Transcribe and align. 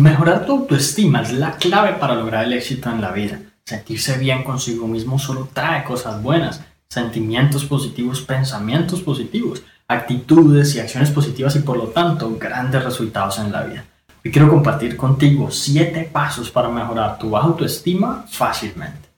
Mejorar 0.00 0.44
tu 0.44 0.50
autoestima 0.50 1.22
es 1.22 1.32
la 1.32 1.52
clave 1.52 1.92
para 1.92 2.16
lograr 2.16 2.46
el 2.46 2.54
éxito 2.54 2.90
en 2.90 3.00
la 3.00 3.12
vida. 3.12 3.38
Sentirse 3.64 4.18
bien 4.18 4.42
consigo 4.42 4.88
mismo 4.88 5.20
solo 5.20 5.48
trae 5.52 5.84
cosas 5.84 6.20
buenas, 6.20 6.62
sentimientos 6.88 7.64
positivos, 7.64 8.20
pensamientos 8.20 9.02
positivos, 9.02 9.62
actitudes 9.86 10.74
y 10.74 10.80
acciones 10.80 11.12
positivas 11.12 11.54
y 11.54 11.60
por 11.60 11.76
lo 11.76 11.84
tanto 11.84 12.36
grandes 12.36 12.82
resultados 12.82 13.38
en 13.38 13.52
la 13.52 13.62
vida. 13.62 13.84
Hoy 14.24 14.32
quiero 14.32 14.50
compartir 14.50 14.96
contigo 14.96 15.52
7 15.52 16.10
pasos 16.12 16.50
para 16.50 16.68
mejorar 16.70 17.16
tu 17.16 17.36
autoestima 17.36 18.24
fácilmente. 18.28 19.13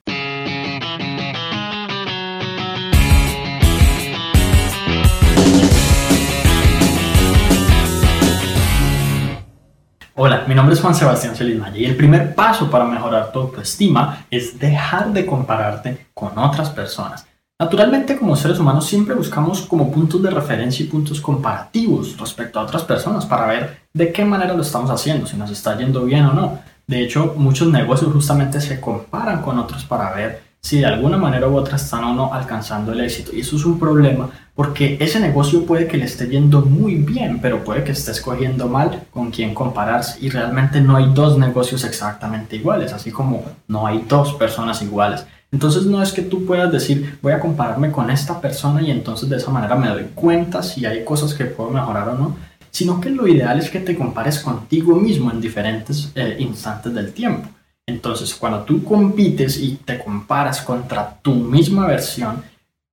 Hola, 10.19 10.45
mi 10.49 10.55
nombre 10.55 10.75
es 10.75 10.81
Juan 10.81 10.95
Sebastián 10.95 11.37
Celismaya 11.37 11.77
y 11.77 11.85
el 11.85 11.95
primer 11.95 12.35
paso 12.35 12.71
para 12.71 12.87
mejorar 12.87 13.33
tu 13.33 13.39
autoestima 13.39 14.25
es 14.31 14.59
dejar 14.59 15.13
de 15.13 15.27
compararte 15.27 16.07
con 16.15 16.39
otras 16.39 16.71
personas. 16.71 17.27
Naturalmente, 17.61 18.17
como 18.17 18.35
seres 18.35 18.59
humanos, 18.59 18.87
siempre 18.87 19.15
buscamos 19.15 19.61
como 19.67 19.93
puntos 19.93 20.23
de 20.23 20.31
referencia 20.31 20.87
y 20.87 20.89
puntos 20.89 21.21
comparativos 21.21 22.17
respecto 22.19 22.59
a 22.59 22.63
otras 22.63 22.83
personas 22.85 23.27
para 23.27 23.47
ver 23.47 23.81
de 23.93 24.11
qué 24.11 24.25
manera 24.25 24.55
lo 24.55 24.63
estamos 24.63 24.91
haciendo, 24.91 25.27
si 25.27 25.37
nos 25.37 25.51
está 25.51 25.77
yendo 25.77 26.07
bien 26.07 26.25
o 26.25 26.33
no. 26.33 26.61
De 26.87 27.03
hecho, 27.03 27.35
muchos 27.37 27.69
negocios 27.69 28.11
justamente 28.11 28.59
se 28.63 28.81
comparan 28.81 29.43
con 29.43 29.59
otros 29.59 29.85
para 29.85 30.15
ver 30.15 30.41
si 30.61 30.79
de 30.79 30.87
alguna 30.87 31.17
manera 31.17 31.49
u 31.49 31.57
otra 31.57 31.77
están 31.77 32.05
o 32.05 32.15
no 32.15 32.33
alcanzando 32.33 32.93
el 32.93 33.01
éxito. 33.01 33.33
Y 33.35 33.41
eso 33.41 33.57
es 33.57 33.65
un 33.65 33.79
problema 33.79 34.31
porque 34.57 34.97
ese 35.01 35.21
negocio 35.21 35.67
puede 35.67 35.87
que 35.87 35.99
le 35.99 36.07
esté 36.07 36.27
yendo 36.29 36.63
muy 36.63 36.95
bien, 36.95 37.41
pero 37.43 37.63
puede 37.63 37.85
que 37.85 37.93
esté 37.93 38.13
escogiendo 38.13 38.67
mal 38.67 39.03
con 39.11 39.31
quién 39.31 39.55
compararse. 39.55 40.19
Y 40.21 40.31
realmente 40.31 40.81
no 40.81 40.97
hay 40.97 41.13
dos 41.13 41.39
negocios 41.39 41.85
exactamente 41.85 42.57
iguales, 42.57 42.95
así 42.95 43.13
como 43.13 43.45
no 43.69 43.87
hay 43.87 44.05
dos 44.09 44.33
personas 44.35 44.81
iguales. 44.81 45.27
Entonces 45.53 45.85
no 45.85 46.03
es 46.03 46.13
que 46.13 46.23
tú 46.23 46.47
puedas 46.47 46.73
decir, 46.73 47.19
voy 47.23 47.35
a 47.35 47.41
compararme 47.41 47.93
con 47.93 48.11
esta 48.11 48.41
persona 48.41 48.81
y 48.81 48.91
entonces 48.91 49.29
de 49.29 49.37
esa 49.37 49.51
manera 49.51 49.77
me 49.77 49.89
doy 49.89 50.07
cuenta 50.15 50.63
si 50.63 50.87
hay 50.87 51.05
cosas 51.05 51.35
que 51.35 51.45
puedo 51.45 51.71
mejorar 51.71 52.09
o 52.09 52.15
no, 52.15 52.37
sino 52.71 53.01
que 53.01 53.11
lo 53.11 53.29
ideal 53.29 53.59
es 53.59 53.71
que 53.71 53.81
te 53.81 53.95
compares 53.95 54.41
contigo 54.41 54.97
mismo 54.97 55.31
en 55.31 55.41
diferentes 55.41 56.13
eh, 56.15 56.37
instantes 56.41 56.95
del 56.95 57.13
tiempo. 57.13 57.49
Entonces, 57.87 58.35
cuando 58.35 58.63
tú 58.63 58.83
compites 58.83 59.59
y 59.59 59.77
te 59.77 59.99
comparas 59.99 60.61
contra 60.61 61.19
tu 61.23 61.35
misma 61.35 61.87
versión, 61.87 62.43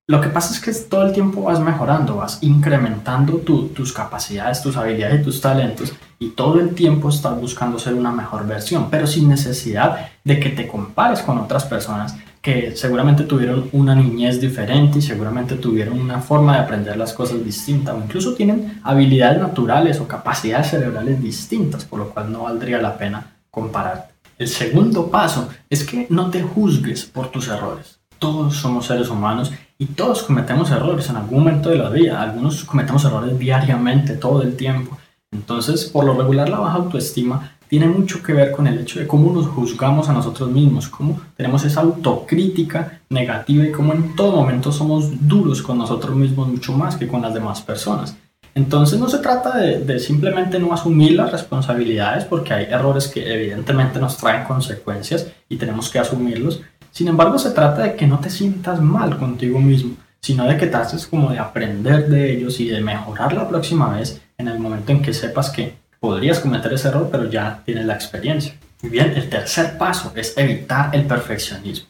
lo 0.05 0.21
que 0.21 0.27
pasa 0.27 0.53
es 0.53 0.59
que 0.59 0.87
todo 0.87 1.07
el 1.07 1.13
tiempo 1.13 1.43
vas 1.43 1.59
mejorando, 1.59 2.17
vas 2.17 2.37
incrementando 2.43 3.37
tus 3.37 3.93
capacidades, 3.93 4.61
tus 4.61 4.77
habilidades 4.77 5.21
y 5.21 5.23
tus 5.23 5.41
talentos 5.41 5.93
y 6.19 6.29
todo 6.29 6.59
el 6.59 6.75
tiempo 6.75 7.09
estás 7.09 7.39
buscando 7.39 7.79
ser 7.79 7.93
una 7.93 8.11
mejor 8.11 8.45
versión, 8.45 8.89
pero 8.91 9.07
sin 9.07 9.29
necesidad 9.29 10.09
de 10.23 10.39
que 10.39 10.49
te 10.49 10.67
compares 10.67 11.21
con 11.21 11.37
otras 11.37 11.65
personas 11.65 12.15
que 12.41 12.75
seguramente 12.75 13.23
tuvieron 13.23 13.69
una 13.71 13.95
niñez 13.95 14.41
diferente 14.41 14.99
y 14.99 15.01
seguramente 15.01 15.55
tuvieron 15.55 15.99
una 15.99 16.19
forma 16.19 16.55
de 16.55 16.63
aprender 16.63 16.97
las 16.97 17.13
cosas 17.13 17.43
distinta 17.43 17.95
o 17.95 17.97
incluso 17.97 18.35
tienen 18.35 18.81
habilidades 18.83 19.41
naturales 19.41 19.99
o 20.01 20.07
capacidades 20.07 20.69
cerebrales 20.69 21.21
distintas, 21.21 21.85
por 21.85 21.99
lo 21.99 22.09
cual 22.09 22.31
no 22.31 22.43
valdría 22.43 22.81
la 22.81 22.97
pena 22.97 23.37
compararte. 23.49 24.12
El 24.43 24.49
segundo 24.49 25.07
paso 25.07 25.47
es 25.69 25.85
que 25.85 26.05
no 26.09 26.29
te 26.29 26.43
juzgues 26.43 27.05
por 27.05 27.31
tus 27.31 27.47
errores. 27.47 28.01
Todos 28.19 28.57
somos 28.57 28.87
seres 28.87 29.07
humanos 29.07 29.53
y 29.79 29.85
todos 29.85 30.23
cometemos 30.23 30.69
errores 30.69 31.09
en 31.09 31.15
algún 31.15 31.39
momento 31.39 31.69
de 31.69 31.77
la 31.77 31.89
vida. 31.89 32.21
Algunos 32.21 32.65
cometemos 32.65 33.05
errores 33.05 33.39
diariamente, 33.39 34.15
todo 34.15 34.41
el 34.41 34.57
tiempo. 34.57 34.97
Entonces, 35.31 35.85
por 35.85 36.03
lo 36.03 36.13
regular, 36.13 36.49
la 36.49 36.59
baja 36.59 36.75
autoestima 36.75 37.53
tiene 37.69 37.87
mucho 37.87 38.21
que 38.21 38.33
ver 38.33 38.51
con 38.51 38.67
el 38.67 38.79
hecho 38.79 38.99
de 38.99 39.07
cómo 39.07 39.31
nos 39.31 39.47
juzgamos 39.47 40.09
a 40.09 40.13
nosotros 40.13 40.51
mismos, 40.51 40.89
cómo 40.89 41.21
tenemos 41.37 41.63
esa 41.63 41.79
autocrítica 41.79 42.99
negativa 43.09 43.63
y 43.63 43.71
cómo 43.71 43.93
en 43.93 44.13
todo 44.13 44.35
momento 44.35 44.73
somos 44.73 45.25
duros 45.25 45.61
con 45.61 45.77
nosotros 45.77 46.17
mismos 46.17 46.49
mucho 46.49 46.73
más 46.73 46.97
que 46.97 47.07
con 47.07 47.21
las 47.21 47.33
demás 47.33 47.61
personas. 47.61 48.17
Entonces 48.55 48.99
no 48.99 49.09
se 49.09 49.17
trata 49.17 49.57
de, 49.57 49.99
simplemente 49.99 50.59
no 50.59 50.73
asumir 50.73 51.13
las 51.13 51.31
responsabilidades 51.31 52.25
porque 52.25 52.53
hay 52.53 52.65
errores 52.65 53.07
que 53.07 53.33
evidentemente 53.33 53.99
nos 53.99 54.17
traen 54.17 54.45
consecuencias 54.45 55.27
y 55.49 55.57
tenemos 55.57 55.89
que 55.89 55.99
asumirlos. 55.99 56.61
Sin 56.91 57.07
embargo, 57.07 57.39
se 57.39 57.51
trata 57.51 57.83
de 57.83 57.95
que 57.95 58.05
no 58.05 58.19
te 58.19 58.29
sientas 58.29 58.79
mal 58.79 59.17
contigo 59.17 59.59
mismo, 59.59 59.95
sino 60.21 60.45
de 60.45 60.57
que 60.57 60.67
trates 60.67 61.07
como 61.07 61.31
de 61.31 61.39
aprender 61.39 62.07
de 62.07 62.31
ellos 62.31 62.59
y 62.59 62.67
de 62.67 62.81
mejorar 62.81 63.33
la 63.33 63.47
próxima 63.49 63.89
vez 63.89 64.21
en 64.37 64.47
el 64.47 64.59
momento 64.59 64.91
en 64.91 65.01
que 65.01 65.13
sepas 65.13 65.49
que 65.49 65.75
podrías 65.99 66.39
cometer 66.39 66.71
ese 66.73 66.89
error, 66.89 67.09
pero 67.11 67.29
ya 67.29 67.61
tienes 67.65 67.85
la 67.85 67.95
experiencia. 67.95 68.53
Muy 68.83 68.91
bien, 68.91 69.13
el 69.15 69.29
tercer 69.29 69.77
paso 69.77 70.11
es 70.15 70.37
evitar 70.37 70.93
el 70.93 71.05
perfeccionismo. 71.05 71.87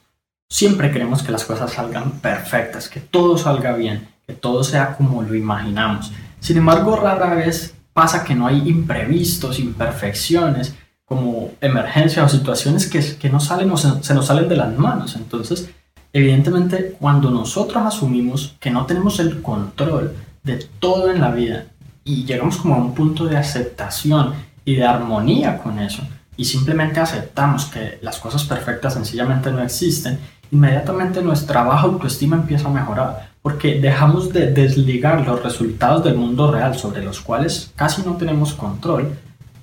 Siempre 0.50 0.92
queremos 0.92 1.24
que 1.24 1.32
las 1.32 1.44
cosas 1.44 1.74
salgan 1.74 2.12
perfectas, 2.20 2.88
que 2.88 3.00
todo 3.00 3.38
salga 3.38 3.76
bien, 3.76 4.08
que 4.28 4.34
todo 4.34 4.64
sea 4.64 4.96
como 4.96 5.24
lo 5.24 5.34
imaginamos. 5.34 6.12
Sin 6.44 6.58
embargo, 6.58 6.98
rara 6.98 7.36
vez 7.36 7.74
pasa 7.94 8.26
que 8.26 8.36
no 8.36 8.46
hay 8.46 8.68
imprevistos, 8.68 9.60
imperfecciones, 9.60 10.76
como 11.06 11.52
emergencias 11.62 12.26
o 12.26 12.38
situaciones 12.38 12.86
que, 12.90 13.00
que 13.16 13.30
no 13.30 13.40
salen 13.40 13.72
o 13.72 13.78
se, 13.78 14.04
se 14.04 14.14
nos 14.14 14.26
salen 14.26 14.50
de 14.50 14.58
las 14.58 14.78
manos. 14.78 15.16
Entonces, 15.16 15.70
evidentemente, 16.12 16.98
cuando 17.00 17.32
nosotros 17.32 17.82
asumimos 17.86 18.58
que 18.60 18.72
no 18.72 18.86
tenemos 18.86 19.22
el 19.22 19.42
control 19.42 20.18
de 20.44 20.58
todo 20.80 21.10
en 21.10 21.22
la 21.22 21.32
vida 21.32 21.68
y 22.04 22.26
llegamos 22.26 22.58
como 22.58 22.76
a 22.76 22.80
un 22.80 22.94
punto 22.94 23.24
de 23.24 23.38
aceptación 23.38 24.34
y 24.66 24.76
de 24.76 24.86
armonía 24.86 25.60
con 25.60 25.80
eso, 25.80 26.04
y 26.36 26.44
simplemente 26.44 27.00
aceptamos 27.00 27.68
que 27.68 28.00
las 28.02 28.20
cosas 28.20 28.44
perfectas 28.44 28.96
sencillamente 28.96 29.50
no 29.50 29.64
existen, 29.64 30.20
inmediatamente 30.54 31.22
nuestra 31.22 31.64
baja 31.64 31.88
autoestima 31.88 32.38
empieza 32.38 32.68
a 32.68 32.72
mejorar 32.72 33.34
porque 33.42 33.80
dejamos 33.80 34.32
de 34.32 34.52
desligar 34.52 35.28
los 35.28 35.44
resultados 35.44 36.04
del 36.04 36.16
mundo 36.16 36.50
real 36.52 36.78
sobre 36.78 37.04
los 37.04 37.20
cuales 37.20 37.72
casi 37.76 38.04
no 38.04 38.16
tenemos 38.16 38.54
control 38.54 39.18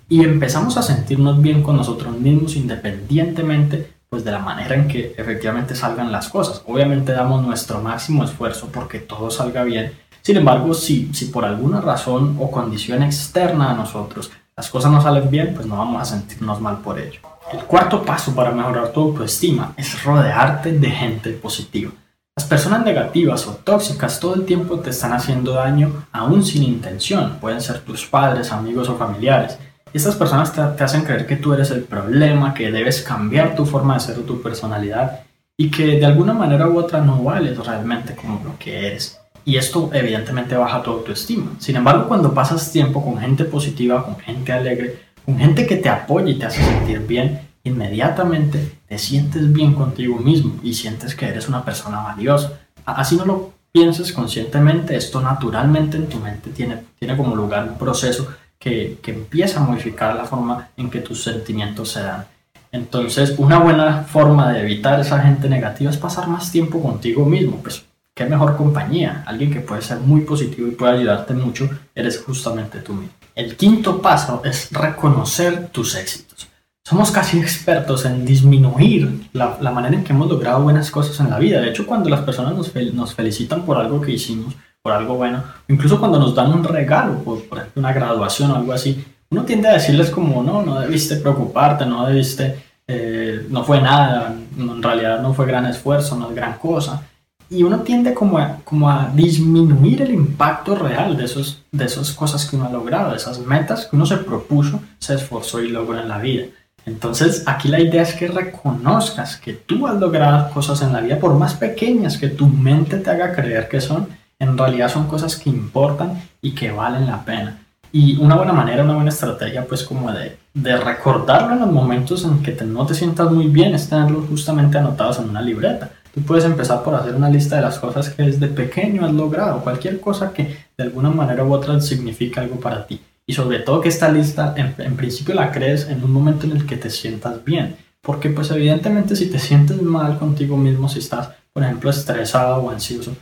y 0.09 0.23
empezamos 0.23 0.77
a 0.77 0.83
sentirnos 0.83 1.41
bien 1.41 1.63
con 1.63 1.77
nosotros 1.77 2.19
mismos 2.19 2.57
independientemente 2.57 3.93
pues 4.11 4.25
de 4.25 4.33
la 4.33 4.41
manera 4.41 4.75
en 4.75 4.89
que 4.89 5.15
efectivamente 5.17 5.77
salgan 5.77 6.11
las 6.11 6.29
cosas. 6.29 6.63
Obviamente 6.67 7.13
damos 7.13 7.47
nuestro 7.47 7.81
máximo 7.81 8.25
esfuerzo 8.25 8.69
porque 8.73 8.99
todo 8.99 9.31
salga 9.31 9.63
bien. 9.63 9.93
Sin 10.21 10.37
embargo, 10.37 10.75
si, 10.75 11.15
si 11.15 11.27
por 11.27 11.45
alguna 11.45 11.81
razón 11.81 12.37
o 12.41 12.51
condición 12.51 13.05
externa 13.05 13.71
a 13.71 13.75
nosotros 13.75 14.33
las 14.57 14.69
cosas 14.69 14.91
no 14.91 15.01
salen 15.01 15.31
bien, 15.31 15.55
pues 15.55 15.67
no 15.67 15.77
vamos 15.77 16.03
a 16.03 16.05
sentirnos 16.05 16.61
mal 16.61 16.79
por 16.79 16.99
ello. 16.99 17.21
El 17.53 17.65
cuarto 17.65 18.05
paso 18.05 18.33
para 18.33 18.53
mejorar 18.53 18.93
tu 18.93 19.01
autoestima 19.01 19.75
es 19.77 20.05
rodearte 20.05 20.71
de 20.73 20.89
gente 20.89 21.31
positiva. 21.31 21.91
Las 22.37 22.47
personas 22.47 22.85
negativas 22.85 23.45
o 23.49 23.55
tóxicas 23.55 24.21
todo 24.21 24.37
el 24.37 24.45
tiempo 24.45 24.79
te 24.79 24.91
están 24.91 25.13
haciendo 25.13 25.55
daño 25.55 26.07
aún 26.13 26.45
sin 26.45 26.63
intención. 26.63 27.39
Pueden 27.41 27.61
ser 27.61 27.81
tus 27.81 28.07
padres, 28.07 28.53
amigos 28.53 28.89
o 28.89 28.97
familiares. 28.97 29.59
Estas 29.93 30.15
personas 30.15 30.53
te, 30.53 30.85
hacen 30.85 31.03
creer 31.03 31.27
que 31.27 31.37
tú 31.37 31.53
eres 31.53 31.73
el 31.73 31.83
problema, 31.83 32.55
que 32.55 32.71
debes 32.71 33.03
cambiar 33.03 33.57
tu 33.57 33.67
forma 33.67 33.95
de 33.95 34.01
ser 34.01 34.19
o 34.21 34.23
tu 34.23 34.41
personalidad 34.41 35.23
y 35.57 35.73
que 35.73 35.99
de 35.99 36.07
alguna 36.07 36.33
manera 36.33 36.69
u 36.69 36.79
otra 36.79 37.01
no 37.01 37.21
vales 37.25 37.59
realmente 37.59 38.15
como 38.15 38.41
lo 38.45 38.57
que 38.59 38.87
eres. 38.87 39.21
Y 39.45 39.57
esto 39.57 39.91
evidentemente 39.93 40.55
baja 40.55 40.83
tu 40.83 40.93
autoestima. 40.93 41.51
Sin 41.59 41.75
embargo, 41.75 42.07
cuando 42.07 42.33
pasas 42.33 42.71
tiempo 42.71 43.03
con 43.05 43.19
gente 43.19 43.45
positiva, 43.45 44.05
con 44.05 44.17
gente 44.19 44.53
alegre, 44.53 45.10
con 45.25 45.39
gente 45.39 45.67
que 45.67 45.77
te 45.77 45.89
apoya 45.89 46.31
y 46.31 46.39
te 46.39 46.47
hace 46.47 46.63
sentir 46.63 47.07
bien, 47.07 47.41
inmediatamente 47.65 48.79
te 48.87 48.99
sientes 48.99 49.53
bien 49.53 49.75
contigo 49.75 50.17
mismo 50.19 50.59
y 50.63 50.75
sientes 50.75 51.15
que 51.15 51.27
eres 51.27 51.49
una 51.49 51.65
persona 51.65 52.01
valiosa. 52.01 52.61
Así 52.85 53.17
no 53.17 53.25
lo 53.25 53.53
pienses 53.73 54.13
conscientemente, 54.13 54.97
esto 54.97 55.21
naturalmente 55.21 55.97
en 55.97 56.09
tu 56.09 56.19
mente 56.19 56.51
tiene, 56.51 56.79
tiene 56.99 57.17
como 57.17 57.37
lugar 57.37 57.69
un 57.69 57.79
proceso 57.79 58.29
que, 58.59 58.99
que 59.03 59.13
empieza 59.13 59.61
a 59.61 59.65
modificar 59.65 60.17
la 60.17 60.25
forma 60.25 60.69
en 60.77 60.91
que 60.91 61.01
tus 61.01 61.23
sentimientos 61.23 61.91
se 61.91 62.03
dan. 62.03 62.27
Entonces, 62.73 63.35
una 63.39 63.59
buena 63.59 64.05
forma 64.05 64.53
de 64.53 64.61
evitar 64.61 65.01
esa 65.01 65.21
gente 65.21 65.49
negativa 65.49 65.91
es 65.91 65.97
pasar 65.97 66.29
más 66.29 66.53
tiempo 66.53 66.81
contigo 66.81 67.25
mismo. 67.25 67.57
Pues, 67.57 67.85
qué 68.21 68.27
mejor 68.27 68.55
compañía. 68.55 69.25
Alguien 69.27 69.51
que 69.51 69.61
puede 69.61 69.81
ser 69.81 69.99
muy 69.99 70.21
positivo 70.21 70.69
y 70.69 70.73
puede 70.73 70.99
ayudarte 70.99 71.33
mucho, 71.33 71.71
eres 71.95 72.23
justamente 72.23 72.81
tú 72.81 72.93
mismo. 72.93 73.15
El 73.35 73.57
quinto 73.57 74.03
paso 74.03 74.43
es 74.45 74.71
reconocer 74.71 75.69
tus 75.69 75.95
éxitos. 75.95 76.47
Somos 76.85 77.11
casi 77.11 77.39
expertos 77.39 78.05
en 78.05 78.27
disminuir 78.27 79.31
la, 79.33 79.57
la, 79.63 79.71
manera 79.71 79.95
en 79.95 80.05
que 80.05 80.13
hemos 80.13 80.29
logrado 80.29 80.63
buenas 80.63 80.91
cosas 80.91 81.19
en 81.21 81.31
la 81.31 81.39
vida. 81.39 81.63
De 81.63 81.71
hecho, 81.71 81.87
cuando 81.87 82.11
las 82.11 82.21
personas 82.21 82.55
nos, 82.55 82.75
nos 82.93 83.15
felicitan 83.15 83.65
por 83.65 83.79
algo 83.79 84.03
que 84.03 84.13
hicimos, 84.13 84.55
por 84.83 84.93
algo 84.93 85.15
bueno, 85.15 85.43
incluso 85.69 85.99
cuando 85.99 86.19
nos 86.19 86.35
dan 86.35 86.53
un 86.53 86.65
regalo, 86.65 87.23
por, 87.25 87.43
por 87.45 87.59
ejemplo 87.59 87.81
una 87.81 87.95
graduación 87.95 88.51
o 88.51 88.57
algo 88.57 88.75
así, 88.75 89.03
uno 89.31 89.45
tiende 89.45 89.69
a 89.69 89.75
decirles 89.75 90.11
como, 90.11 90.43
no, 90.43 90.63
no 90.63 90.79
debiste 90.81 91.17
preocuparte, 91.17 91.87
no 91.87 92.07
debiste, 92.07 92.65
eh, 92.87 93.47
no 93.49 93.65
fue 93.65 93.81
nada, 93.81 94.35
en 94.59 94.83
realidad 94.83 95.23
no 95.23 95.33
fue 95.33 95.47
gran 95.47 95.65
esfuerzo, 95.65 96.17
no 96.17 96.29
es 96.29 96.37
gran 96.37 96.59
cosa. 96.59 97.07
Y 97.51 97.65
uno 97.65 97.81
tiende 97.81 98.15
como 98.15 98.39
a, 98.39 99.11
disminuir 99.13 100.03
el 100.03 100.15
impacto 100.15 100.77
real 100.77 101.17
de, 101.17 101.25
esos, 101.25 101.63
de 101.73 101.85
esas 101.85 102.13
cosas 102.13 102.49
que 102.49 102.55
uno 102.55 102.67
ha 102.67 102.71
logrado, 102.71 103.11
de 103.11 103.17
esas 103.17 103.41
metas 103.41 103.87
que 103.87 103.97
uno 103.97 104.07
se 104.07 104.19
propuso, 104.19 104.81
se 105.01 105.15
esforzó 105.15 105.61
y 105.61 105.69
logró 105.69 105.99
en 105.99 106.09
la 106.09 106.19
vida. 106.19 106.45
Entonces 106.87 107.43
aquí 107.47 107.69
la 107.69 107.81
idea 107.81 108.03
es 108.03 108.15
que 108.15 108.29
reconozcas 108.29 109.37
que 109.37 109.53
tú 109.53 109.87
has 109.87 109.99
logrado 109.99 110.51
cosas 110.53 110.81
en 110.83 110.93
la 110.93 111.01
vida, 111.01 111.19
por 111.19 111.35
más 111.35 111.55
pequeñas 111.55 112.17
que 112.17 112.29
tu 112.29 112.47
mente 112.47 112.99
te 112.99 113.11
haga 113.11 113.35
creer 113.35 113.69
que 113.69 113.81
son, 113.81 114.09
en 114.39 114.57
realidad 114.57 114.89
son 114.89 115.09
cosas 115.09 115.37
que 115.37 115.51
importan 115.51 116.23
y 116.41 116.53
que 116.55 116.71
valen 116.71 117.07
la 117.07 117.25
pena. 117.25 117.59
Y 117.93 118.17
una 118.19 118.37
buena 118.37 118.53
manera, 118.53 118.85
una 118.85 118.95
buena 118.95 119.11
estrategia, 119.11 119.67
pues 119.67 119.83
como 119.83 120.13
de, 120.13 120.39
de 120.55 120.77
recordarlo 120.77 121.55
en 121.55 121.61
los 121.61 121.73
momentos 121.73 122.25
en 122.25 122.41
que 122.41 122.53
no 122.65 122.87
te 122.87 122.95
sientas 122.95 123.31
muy 123.33 123.49
bien, 123.49 123.75
es 123.75 123.89
tenerlos 123.89 124.29
justamente 124.29 124.79
anotados 124.79 125.19
en 125.19 125.29
una 125.29 125.43
libreta. 125.43 125.91
Tú 126.15 126.23
puedes 126.23 126.45
empezar 126.45 126.83
por 126.83 126.95
hacer 126.95 127.15
una 127.15 127.29
lista 127.29 127.57
de 127.57 127.63
las 127.63 127.79
cosas 127.79 128.11
que 128.11 128.23
desde 128.23 128.49
pequeño 128.49 129.05
has 129.05 129.13
logrado, 129.13 129.63
cualquier 129.63 130.01
cosa 130.01 130.33
que 130.33 130.57
de 130.77 130.85
alguna 130.85 131.11
manera 131.11 131.45
u 131.45 131.53
otra 131.53 131.81
significa 131.81 132.41
algo 132.41 132.57
para 132.59 132.87
ti. 132.87 133.01
Y 133.27 133.33
sobre 133.33 133.61
todo 133.61 133.81
que 133.81 133.89
esta 133.89 134.11
lista 134.11 134.55
en, 134.57 134.75
en 134.79 134.97
principio 134.97 135.35
la 135.35 135.53
crees 135.53 135.89
en 135.89 136.03
un 136.03 136.13
momento 136.13 136.47
en 136.47 136.53
el 136.53 136.67
que 136.67 136.77
te 136.77 136.91
sientas 136.91 137.45
bien. 137.45 137.77
Porque 138.03 138.31
pues 138.31 138.51
evidentemente 138.51 139.15
si 139.15 139.27
te 139.27 139.39
sientes 139.39 139.81
mal 139.81 140.19
contigo 140.19 140.57
mismo, 140.57 140.89
si 140.89 140.99
estás, 140.99 141.31
por 141.53 141.63
ejemplo, 141.63 141.91
estresado 141.91 142.63
o 142.63 142.71
ansioso, 142.71 143.15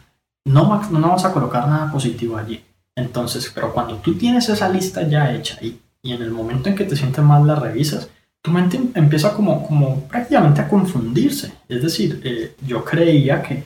no, 0.47 0.83
no 0.91 1.09
vas 1.11 1.25
a 1.25 1.33
colocar 1.33 1.69
nada 1.69 1.93
positivo 1.93 2.37
allí. 2.37 2.65
Entonces, 2.97 3.51
pero 3.55 3.73
cuando 3.73 3.97
tú 3.97 4.15
tienes 4.15 4.49
esa 4.49 4.69
lista 4.69 5.07
ya 5.07 5.33
hecha 5.35 5.59
y, 5.61 5.79
y 6.03 6.13
en 6.13 6.23
el 6.23 6.31
momento 6.31 6.69
en 6.69 6.75
que 6.75 6.85
te 6.85 6.97
sientes 6.97 7.25
mal 7.25 7.47
la 7.47 7.57
revisas, 7.57 8.09
tu 8.43 8.51
mente 8.51 8.81
empieza 8.95 9.35
como, 9.35 9.67
como 9.67 10.03
prácticamente 10.03 10.61
a 10.61 10.69
confundirse. 10.69 11.53
Es 11.69 11.83
decir, 11.83 12.21
eh, 12.25 12.55
yo 12.67 12.85
creía 12.85 13.43
que, 13.43 13.65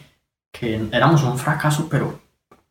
que 0.52 0.80
éramos 0.90 1.22
un 1.22 1.38
fracaso, 1.38 1.88
pero 1.90 2.20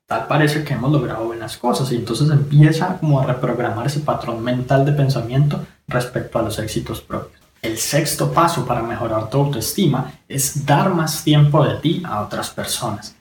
tal 0.06 0.28
parece 0.28 0.64
que 0.64 0.74
hemos 0.74 0.92
logrado 0.92 1.26
buenas 1.26 1.58
cosas 1.58 1.92
y 1.92 1.96
entonces 1.96 2.30
empieza 2.30 2.98
como 2.98 3.20
a 3.20 3.26
reprogramar 3.26 3.88
ese 3.88 4.02
patrón 4.02 4.44
mental 4.44 4.86
de 4.86 4.92
pensamiento 4.92 5.66
respecto 5.88 6.40
a 6.40 6.42
los 6.42 6.60
éxitos 6.60 7.02
propios. 7.02 7.42
El 7.62 7.78
sexto 7.78 8.32
paso 8.34 8.66
para 8.66 8.82
mejorar 8.82 9.30
tu 9.30 9.38
autoestima 9.38 10.12
es 10.28 10.66
dar 10.66 10.94
más 10.94 11.24
tiempo 11.24 11.64
de 11.64 11.76
ti 11.76 12.02
a 12.04 12.22
otras 12.22 12.50
personas. 12.50 13.16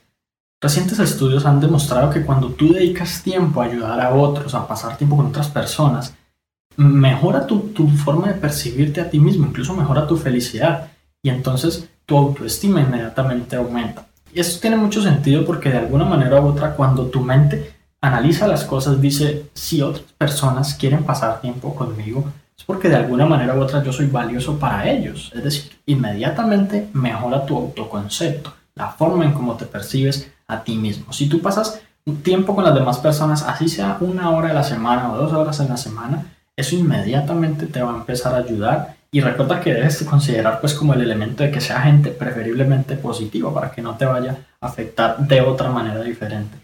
Recientes 0.59 0.99
estudios 0.99 1.45
han 1.45 1.59
demostrado 1.59 2.11
que 2.11 2.23
cuando 2.23 2.49
tú 2.49 2.73
dedicas 2.73 3.21
tiempo 3.23 3.61
a 3.61 3.65
ayudar 3.65 3.99
a 4.01 4.13
otros, 4.13 4.53
a 4.53 4.67
pasar 4.67 4.97
tiempo 4.97 5.17
con 5.17 5.27
otras 5.27 5.47
personas, 5.47 6.13
mejora 6.77 7.45
tu, 7.47 7.71
forma 8.03 8.27
de 8.27 8.33
percibirte 8.35 9.01
a 9.01 9.09
ti 9.09 9.19
mismo, 9.19 9.47
incluso 9.47 9.73
mejora 9.73 10.07
tu 10.07 10.17
felicidad 10.17 10.91
y 11.21 11.29
entonces 11.29 11.89
tu 12.05 12.17
autoestima 12.17 12.81
inmediatamente 12.81 13.55
aumenta. 13.55 14.07
Y 14.33 14.39
esto 14.39 14.59
tiene 14.61 14.77
mucho 14.77 15.01
sentido 15.01 15.45
porque 15.45 15.69
de 15.69 15.77
alguna 15.77 16.05
manera 16.05 16.41
u 16.41 16.47
otra 16.47 16.75
cuando 16.75 17.07
tu 17.07 17.21
mente 17.21 17.73
analiza 17.99 18.47
las 18.47 18.63
cosas 18.63 18.99
dice 18.99 19.49
si 19.53 19.81
otras 19.81 20.05
personas 20.17 20.73
quieren 20.73 21.03
pasar 21.03 21.41
tiempo 21.41 21.75
conmigo 21.75 22.25
es 22.57 22.63
porque 22.63 22.89
de 22.89 22.95
alguna 22.95 23.25
manera 23.25 23.55
u 23.55 23.61
otra 23.61 23.83
yo 23.83 23.91
soy 23.91 24.07
valioso 24.07 24.57
para 24.57 24.89
ellos. 24.89 25.31
Es 25.33 25.43
decir, 25.43 25.71
inmediatamente 25.85 26.89
mejora 26.93 27.45
tu 27.45 27.57
autoconcepto, 27.57 28.53
la 28.75 28.89
forma 28.89 29.25
en 29.25 29.33
cómo 29.33 29.55
te 29.55 29.65
percibes 29.65 30.31
a 30.47 30.63
ti 30.63 30.75
mismo. 30.75 31.11
Si 31.11 31.27
tú 31.27 31.41
pasas 31.41 31.81
tiempo 32.23 32.55
con 32.55 32.63
las 32.63 32.75
demás 32.75 32.99
personas, 32.99 33.43
así 33.43 33.67
sea 33.67 33.97
una 33.99 34.29
hora 34.31 34.51
a 34.51 34.53
la 34.53 34.63
semana 34.63 35.11
o 35.11 35.17
dos 35.17 35.33
horas 35.33 35.59
en 35.59 35.69
la 35.69 35.77
semana, 35.77 36.25
eso 36.61 36.75
inmediatamente 36.75 37.67
te 37.67 37.81
va 37.81 37.91
a 37.91 37.97
empezar 37.97 38.33
a 38.33 38.37
ayudar. 38.37 38.95
Y 39.11 39.19
recuerda 39.19 39.59
que 39.59 39.73
debes 39.73 40.01
considerar 40.03 40.61
pues 40.61 40.73
como 40.73 40.93
el 40.93 41.01
elemento 41.01 41.43
de 41.43 41.51
que 41.51 41.59
sea 41.59 41.81
gente 41.81 42.11
preferiblemente 42.11 42.95
positiva 42.95 43.53
para 43.53 43.71
que 43.71 43.81
no 43.81 43.95
te 43.97 44.05
vaya 44.05 44.37
a 44.61 44.67
afectar 44.67 45.17
de 45.27 45.41
otra 45.41 45.69
manera 45.69 46.01
diferente. 46.01 46.57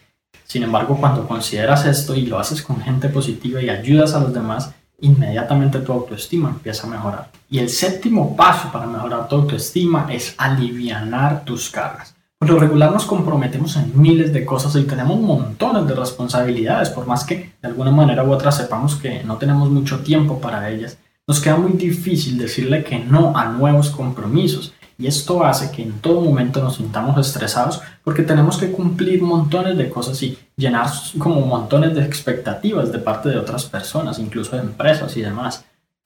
Sin 0.46 0.64
embargo, 0.64 0.98
cuando 0.98 1.28
consideras 1.28 1.86
esto 1.86 2.16
y 2.16 2.26
lo 2.26 2.40
haces 2.40 2.62
con 2.62 2.80
gente 2.82 3.10
positiva 3.10 3.62
y 3.62 3.70
ayudas 3.70 4.14
a 4.14 4.22
los 4.22 4.34
demás, 4.34 4.72
inmediatamente 5.02 5.80
tu 5.80 5.92
autoestima 5.92 6.50
empieza 6.50 6.88
a 6.88 6.90
mejorar. 6.90 7.30
Y 7.50 7.60
el 7.60 7.70
séptimo 7.70 8.34
paso 8.34 8.72
para 8.72 8.88
mejorar 8.88 9.28
tu 9.28 9.36
autoestima 9.36 10.08
es 10.10 10.34
alivianar 10.38 11.44
tus 11.44 11.70
cargas. 11.70 12.17
Por 12.40 12.52
lo 12.52 12.60
regular 12.60 12.92
nos 12.92 13.06
comprometemos 13.06 13.76
en 13.78 14.00
miles 14.00 14.32
de 14.32 14.46
cosas 14.46 14.76
y 14.76 14.84
tenemos 14.84 15.20
montones 15.20 15.88
de 15.88 15.96
responsabilidades, 15.96 16.90
por 16.90 17.08
más 17.08 17.24
que 17.24 17.54
de 17.62 17.68
alguna 17.68 17.90
manera 17.92 18.24
u 18.24 18.32
otra 18.32 18.52
sepamos 18.52 18.96
que 18.96 19.24
no 19.24 19.38
tenemos 19.38 19.72
mucho 19.72 20.00
tiempo 20.02 20.40
para 20.40 20.70
ellas. 20.70 21.00
Nos 21.26 21.42
queda 21.42 21.58
muy 21.58 21.72
difícil 21.72 22.38
decirle 22.38 22.84
que 22.84 23.00
no 23.00 23.36
a 23.36 23.46
nuevos 23.46 23.90
compromisos 23.90 24.74
y 25.00 25.08
esto 25.08 25.44
hace 25.44 25.72
que 25.72 25.82
en 25.82 26.00
todo 26.00 26.22
momento 26.22 26.62
nos 26.62 26.76
sintamos 26.76 27.18
estresados 27.18 27.82
porque 28.04 28.24
tenemos 28.24 28.58
que 28.58 28.72
cumplir 28.72 29.22
montones 29.22 29.76
de 29.76 29.90
cosas 29.90 30.22
y 30.22 30.38
llenar 30.56 30.90
como 31.18 31.42
montones 31.42 31.96
de 31.96 32.04
expectativas 32.04 32.92
de 32.92 33.00
parte 33.00 33.30
de 33.30 33.40
otras 33.40 33.66
personas, 33.66 34.20
incluso 34.20 34.56
de 34.56 34.62
empresas 34.62 35.18
y 35.18 35.22
demás. 35.22 35.66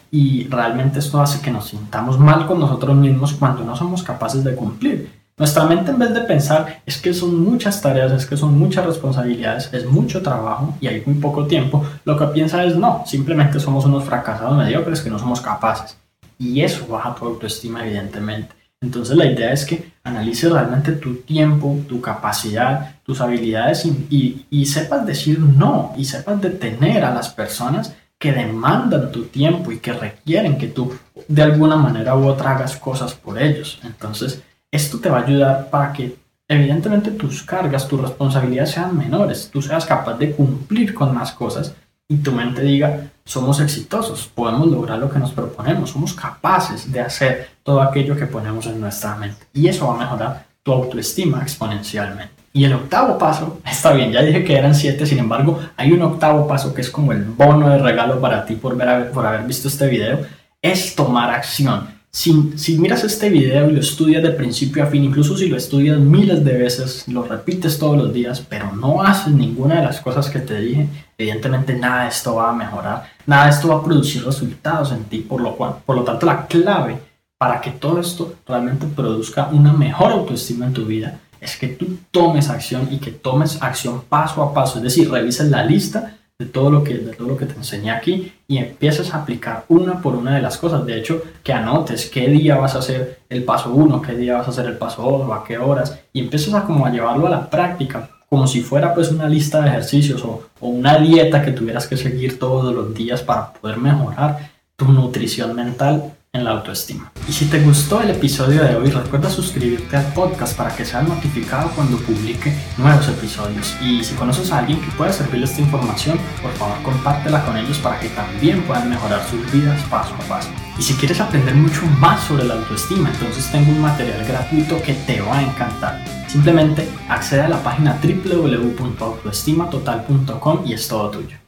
Y 0.10 0.48
realmente 0.48 1.00
esto 1.00 1.22
hace 1.22 1.42
que 1.42 1.52
nos 1.52 1.68
sintamos 1.68 2.18
mal 2.18 2.48
con 2.48 2.60
nosotros 2.60 2.96
mismos 2.96 3.34
cuando 3.34 3.64
no 3.64 3.76
somos 3.76 4.02
capaces 4.02 4.44
de 4.44 4.56
cumplir. 4.56 5.21
Nuestra 5.42 5.66
mente 5.66 5.90
en 5.90 5.98
vez 5.98 6.14
de 6.14 6.22
pensar 6.22 6.84
es 6.86 7.00
que 7.00 7.16
son 7.16 7.44
muchas 7.44 7.82
tareas, 7.82 8.12
es 8.12 8.28
que 8.28 8.38
son 8.38 8.56
muchas 8.60 8.86
responsabilidades, 8.86 9.74
es 9.74 9.88
mucho 9.88 10.22
trabajo 10.22 10.76
y 10.80 10.86
hay 10.86 11.02
muy 11.04 11.16
poco 11.16 11.48
tiempo, 11.48 11.84
lo 12.06 12.16
que 12.16 12.28
piensa 12.28 12.64
es 12.64 12.76
no, 12.76 13.04
simplemente 13.08 13.60
somos 13.60 13.86
unos 13.86 14.04
fracasados 14.04 14.56
mediocres 14.56 15.02
que 15.02 15.10
no 15.10 15.18
somos 15.18 15.42
capaces. 15.42 15.98
Y 16.38 16.62
eso 16.62 16.86
baja 16.86 17.16
tu 17.16 17.26
autoestima 17.26 17.84
evidentemente. 17.84 18.54
Entonces 18.82 19.18
la 19.18 19.26
idea 19.26 19.52
es 19.52 19.66
que 19.66 19.92
analices 20.04 20.52
realmente 20.52 20.92
tu 20.92 21.16
tiempo, 21.16 21.76
tu 21.90 22.00
capacidad, 22.02 22.98
tus 23.04 23.20
habilidades 23.20 23.84
y, 24.12 24.66
sepas 24.68 25.08
decir 25.08 25.40
no 25.40 25.92
y 25.98 26.06
sepas 26.06 26.40
detener 26.40 27.04
a 27.04 27.16
las 27.16 27.30
personas 27.30 27.96
que 28.20 28.32
demandan 28.32 29.12
tu 29.12 29.24
tiempo 29.24 29.72
y 29.72 29.80
que 29.80 29.94
requieren 29.94 30.60
que 30.60 30.68
tú 30.68 30.94
de 31.28 31.42
alguna 31.42 31.78
manera 31.78 32.16
u 32.16 32.28
otra 32.28 32.52
hagas 32.52 32.78
cosas 32.78 33.16
por 33.16 33.42
ellos. 33.42 33.80
Entonces, 33.84 34.44
esto 34.72 35.00
te 35.00 35.10
va 35.10 35.20
a 35.20 35.26
ayudar 35.26 35.70
para 35.70 35.92
que 35.92 36.16
evidentemente 36.48 37.12
tus 37.12 37.44
cargas, 37.44 37.88
tus 37.88 38.02
responsabilidades 38.02 38.72
sean 38.72 38.98
menores, 38.98 39.50
tú 39.52 39.62
seas 39.62 39.86
capaz 39.86 40.18
de 40.18 40.32
cumplir 40.32 40.94
con 40.94 41.14
más 41.14 41.32
cosas 41.34 41.76
y 42.08 42.18
tu 42.18 42.32
mente 42.32 42.62
diga, 42.62 43.10
somos 43.24 43.62
exitosos, 43.62 44.28
podemos 44.28 44.68
lograr 44.68 45.00
lo 45.00 45.10
que 45.10 45.20
nos 45.20 45.32
proponemos, 45.32 45.92
somos 45.92 46.14
capaces 46.14 46.92
de 46.92 47.00
hacer 47.00 47.52
todo 47.64 47.82
aquello 47.82 48.18
que 48.18 48.26
ponemos 48.26 48.66
en 48.66 48.82
nuestra 48.82 49.16
mente. 49.16 49.46
Y 49.54 49.68
eso 49.68 49.88
va 49.88 49.96
a 49.96 50.00
mejorar 50.00 50.46
tu 50.62 50.74
autoestima 50.74 51.42
exponencialmente. 51.42 52.34
Y 52.52 52.66
el 52.66 52.74
octavo 52.74 53.18
paso, 53.18 53.62
está 53.66 53.94
bien, 53.94 54.12
ya 54.12 54.22
dije 54.22 54.44
que 54.44 54.58
eran 54.58 54.76
siete, 54.76 55.06
sin 55.06 55.20
embargo, 55.20 55.60
hay 55.78 55.94
un 55.94 56.02
octavo 56.02 56.48
paso 56.48 56.74
que 56.74 56.82
es 56.82 56.90
como 56.90 57.14
el 57.14 57.24
bono 57.24 57.70
de 57.70 57.78
regalo 57.78 58.20
para 58.20 58.46
ti 58.46 58.56
por, 58.56 58.78
por 59.14 59.26
haber 59.26 59.44
visto 59.44 59.70
este 59.70 59.88
video, 59.88 60.20
es 60.62 60.96
tomar 60.96 61.30
acción. 61.30 62.01
Si, 62.14 62.78
miras 62.78 63.06
este 63.06 63.30
video 63.30 63.70
y 63.70 63.74
lo 63.74 63.80
estudias 63.80 64.22
de 64.22 64.32
principio 64.32 64.84
a 64.84 64.88
fin, 64.88 65.04
incluso 65.06 65.38
si 65.38 65.48
lo 65.48 65.56
estudias 65.56 65.98
miles 65.98 66.44
de 66.44 66.58
veces, 66.58 67.08
lo 67.08 67.24
repites 67.24 67.80
todos 67.80 67.98
los 67.98 68.14
días, 68.14 68.46
pero 68.48 68.76
no 68.76 69.02
haces 69.02 69.34
ninguna 69.34 69.76
de 69.76 69.86
las 69.86 70.02
cosas 70.02 70.30
que 70.30 70.40
te 70.40 70.60
dije, 70.60 70.90
evidentemente 71.18 71.74
nada 71.74 72.04
de 72.04 72.10
esto 72.10 72.36
va 72.36 72.50
a 72.50 72.54
mejorar, 72.54 73.10
nada 73.26 73.46
de 73.46 73.52
esto 73.52 73.70
va 73.70 73.78
a 73.78 73.84
producir 73.84 74.26
resultados 74.26 74.92
en 74.92 75.06
ti, 75.06 75.20
por 75.20 75.40
lo, 75.40 75.56
cual, 75.56 75.76
por 75.86 75.96
lo 75.96 76.04
tanto 76.04 76.26
la 76.26 76.48
clave 76.48 77.00
para 77.38 77.62
que 77.62 77.72
todo 77.72 78.02
esto 78.02 78.36
realmente 78.46 78.88
produzca 78.88 79.48
una 79.48 79.72
mejor 79.72 80.12
autoestima 80.12 80.66
en 80.66 80.74
tu 80.74 80.86
vida 80.86 81.18
es 81.42 81.58
que 81.58 81.70
tú 81.70 81.98
tomes 82.12 82.50
acción 82.50 82.88
y 82.92 83.00
que 83.00 83.12
tomes 83.12 83.62
acción 83.64 84.04
paso 84.08 84.44
a 84.44 84.54
paso, 84.54 84.78
es 84.78 84.84
decir, 84.84 85.10
revises 85.10 85.50
la 85.50 85.66
lista 85.66 86.18
de 86.42 86.48
todo 86.48 86.72
lo 86.72 86.84
que, 86.84 86.98
de 86.98 87.14
todo 87.14 87.28
lo 87.28 87.38
que 87.38 87.46
te 87.46 87.54
enseñé 87.54 87.92
aquí 87.92 88.34
y 88.48 88.58
empieces 88.58 89.14
a 89.14 89.18
aplicar 89.18 89.64
una 89.70 90.02
por 90.02 90.16
una 90.16 90.34
de 90.34 90.42
las 90.42 90.58
cosas. 90.58 90.88
De 90.88 90.98
hecho, 90.98 91.22
que 91.44 91.54
anotes 91.54 92.10
qué 92.10 92.28
día 92.30 92.58
vas 92.58 92.74
a 92.74 92.80
hacer 92.80 93.20
el 93.30 93.44
paso 93.44 93.72
1, 93.72 94.02
qué 94.02 94.14
día 94.16 94.38
vas 94.38 94.48
a 94.48 94.50
hacer 94.50 94.66
el 94.66 94.78
paso 94.78 95.04
2, 95.04 95.32
a 95.32 95.44
qué 95.44 95.60
horas, 95.60 96.00
y 96.12 96.20
empieces 96.20 96.52
a 96.56 96.64
como 96.64 96.88
a 96.88 96.90
llevarlo 96.90 97.28
a 97.28 97.30
la 97.30 97.48
práctica, 97.48 98.10
como 98.28 98.48
si 98.48 98.62
fuera 98.62 98.96
pues 98.96 99.12
una 99.12 99.30
lista 99.30 99.62
de 99.62 99.70
ejercicios 99.70 100.26
o, 100.26 100.42
o 100.60 100.68
una 100.68 100.98
dieta 100.98 101.44
que 101.44 101.52
tuvieras 101.52 101.86
que 101.86 101.96
seguir 101.96 102.40
todos 102.40 102.74
los 102.74 102.96
días 102.96 103.22
para 103.22 103.54
poder 103.54 103.78
mejorar 103.78 104.50
tu 104.76 104.86
nutrición 104.86 105.56
mental 105.56 106.14
en 106.34 106.46
la 106.46 106.52
autoestima. 106.52 107.12
Y 107.28 107.34
si 107.34 107.48
te 107.48 107.60
gustó 107.60 108.02
el 108.02 108.12
episodio 108.12 108.64
de 108.64 108.78
hoy, 108.78 108.90
recuerda 108.90 109.30
suscribirte 109.30 109.98
al 109.98 110.14
podcast 110.14 110.56
para 110.56 110.74
que 110.74 110.86
seas 110.86 111.06
notificado 111.06 111.70
cuando 111.76 111.98
publique 111.98 112.56
nuevos 112.78 113.06
episodios. 113.10 113.76
Y 113.82 114.02
si 114.02 114.16
conoces 114.16 114.50
a 114.50 114.60
alguien 114.60 114.80
que 114.80 114.90
pueda 114.92 115.12
servirle 115.12 115.44
esta 115.44 115.60
información, 115.60 116.18
por 116.42 116.54
favor 116.54 116.82
compártela 116.84 117.44
con 117.44 117.58
ellos 117.58 117.80
para 117.80 118.00
que 118.00 118.08
también 118.10 118.64
puedan 118.64 118.90
mejorar 118.90 119.22
sus 119.30 119.52
vidas 119.52 119.84
paso 119.90 120.16
a 120.16 120.20
paso. 120.30 120.48
Y 120.80 120.84
si 120.84 120.94
quieres 120.94 121.20
aprender 121.20 121.54
mucho 121.54 121.86
más 122.00 122.24
sobre 122.24 122.46
la 122.46 122.54
autoestima, 122.54 123.10
entonces 123.10 123.52
tengo 123.52 123.70
un 123.70 123.82
material 123.82 124.26
gratuito 124.26 124.82
que 124.82 124.94
te 124.94 125.20
va 125.20 125.40
a 125.40 125.44
encantar. 125.44 126.02
Simplemente 126.30 126.88
accede 127.10 127.42
a 127.42 127.50
la 127.50 127.62
página 127.62 128.00
www.autoestimatotal.com 128.02 130.62
y 130.66 130.74
es 130.74 130.88
todo 130.88 131.10
tuyo. 131.10 131.41